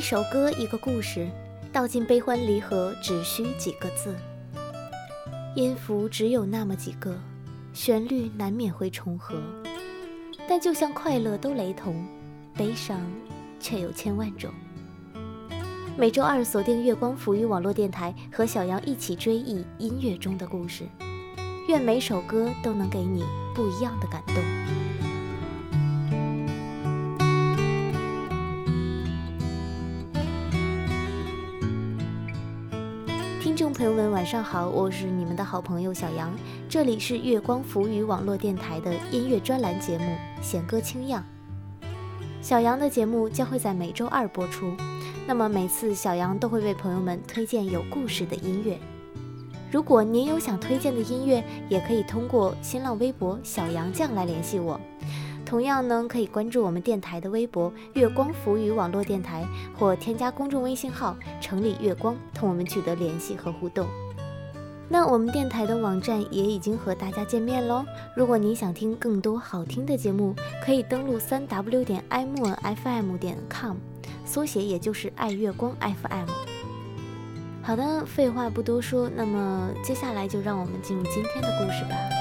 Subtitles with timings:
[0.00, 1.28] 一首歌，一个故事，
[1.70, 4.16] 道尽悲欢离合只需几个字。
[5.54, 7.14] 音符只有那么几个，
[7.74, 9.36] 旋律难免会重合，
[10.48, 12.02] 但就像快乐都雷同，
[12.54, 12.98] 悲伤
[13.60, 14.50] 却有千万种。
[15.98, 20.84] 每周二锁定月光浮语网络电台，和小杨一起追忆音乐中的故事。
[21.68, 23.22] 愿每首歌都能给你
[23.54, 24.36] 不一样的感动。
[33.80, 36.30] 朋友们，晚上好，我是你们的好朋友小杨，
[36.68, 40.04] 这里是月光浮语网络电台的音乐专栏节目
[40.42, 41.24] 《弦歌清样》。
[42.42, 44.70] 小杨的节目将会在每周二播出。
[45.26, 48.78] 那么每次小杨都会为朋友们推荐有故事的音乐。
[49.70, 54.78] 如果您有想推荐的音乐，也可以通过新浪微博小杨酱来联系我。
[55.50, 59.44] 同样呢，可以关注我们电台的微博“月光浮语网络电台”，
[59.76, 63.88] 或添加公众微信号“城里月光”，同我们取得联系和互动。
[64.88, 67.84] 那我们电台的网站也已经和大家见面喽。
[68.14, 73.74] 如果您想听更多好听的节目，可以登录三 w 点 i m o n f m 点 com。
[74.24, 76.28] 缩写也就是爱月光 FM。
[77.60, 82.19] 好的，废话不多说，那么接下来就让我们进入今天的故事吧。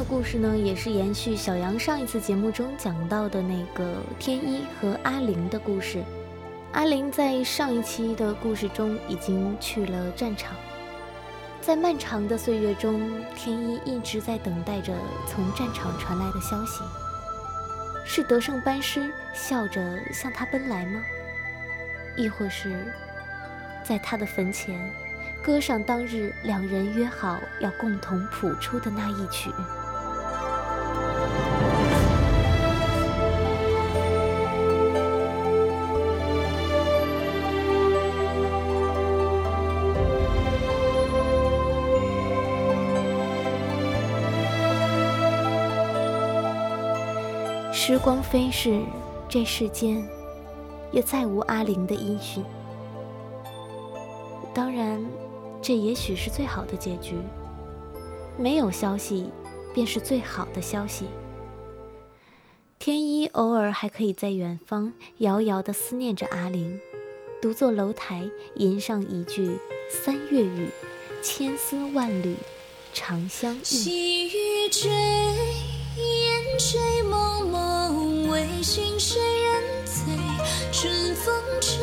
[0.00, 6.02] 的故事呢，也是延续小杨上一次节目中讲到的那个天一和阿玲的故事。
[6.72, 10.56] 阿玲在上一期的故事中已经去了战场，
[11.60, 14.94] 在漫长的岁月中，天一一直在等待着
[15.26, 16.82] 从战场传来的消息。
[18.06, 21.02] 是德胜班师笑着向他奔来吗？
[22.16, 22.90] 亦或是，
[23.84, 24.80] 在他的坟前，
[25.42, 29.50] 歌上当日两人约好要共同谱出的那一曲？
[47.82, 48.78] 时光飞逝，
[49.26, 50.06] 这世间
[50.92, 52.44] 也再无阿玲的音讯。
[54.52, 55.02] 当然，
[55.62, 57.14] 这也许是最好的结局。
[58.36, 59.30] 没有消息，
[59.72, 61.06] 便是最好的消息。
[62.78, 66.78] 天一偶尔还可以在远方遥遥地思念着阿玲，
[67.40, 69.56] 独坐楼台吟上一句
[69.88, 70.68] 三月雨，
[71.22, 72.36] 千丝万缕，
[72.92, 73.64] 长相忆。
[73.64, 74.90] 细雨追，
[76.60, 78.28] 水蒙蒙。
[78.28, 80.14] 微醺谁人醉？
[80.70, 81.78] 春风吹，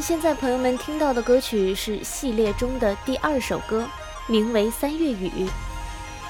[0.00, 3.86] 现在朋友们听到的歌曲是系列中的第二首歌。
[4.28, 5.28] 名为《三月雨》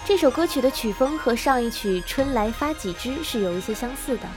[0.05, 4.29] 这首歌曲的曲风和上一曲《春来发几枝》是有一些相似的，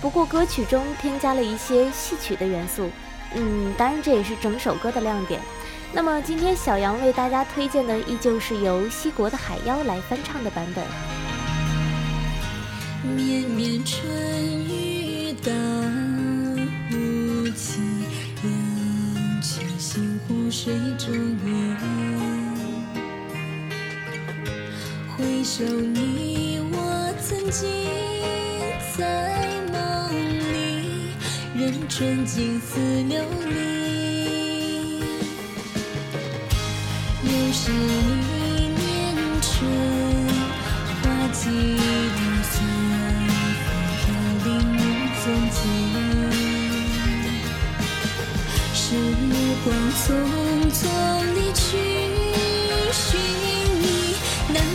[0.00, 2.90] 不过歌曲中添加了一些戏曲的元素。
[3.34, 5.42] 嗯，当然这也是整首歌的亮点。
[5.92, 10.82] 那么今天小杨为大家推荐的依旧是由西国的海妖来翻唱的版本。
[13.14, 14.00] 绵绵春
[25.62, 26.76] 有你我
[27.22, 27.70] 曾经
[28.98, 29.00] 在
[29.72, 29.78] 梦
[30.52, 31.14] 里，
[31.54, 33.54] 任春景似琉璃。
[37.22, 38.82] 又是一年
[39.40, 39.50] 春，
[41.00, 41.40] 花季
[42.50, 42.54] 随
[43.62, 43.64] 风
[44.00, 44.02] 飘
[44.44, 44.78] 零无
[45.22, 45.56] 踪迹。
[48.74, 48.80] 时
[49.62, 49.66] 光
[50.02, 50.02] 匆
[50.72, 50.82] 匆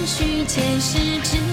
[0.07, 1.46] 续前世之。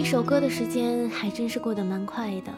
[0.00, 2.50] 一首歌的时间还真是过得蛮快的，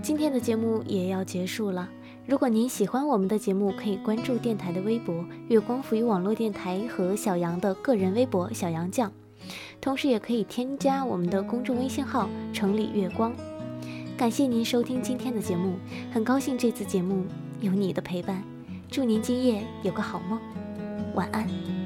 [0.00, 1.88] 今天的节目也要结束了。
[2.24, 9.12] 如果您喜欢我们的节目，可以关注电台的微博“月光浮语网络电台”和小杨的个人微博“小杨酱”，
[9.82, 13.34] 同时也可以添加我们的公众微信号“城里月光”。
[14.16, 15.74] 感谢您收听今天的节目，
[16.12, 17.26] 很高兴这次节目
[17.60, 18.40] 有你的陪伴，
[18.88, 20.38] 祝您今夜有个好梦，
[21.16, 21.77] 晚安。